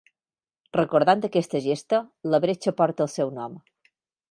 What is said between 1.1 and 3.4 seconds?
aquesta gesta, la bretxa porta el seu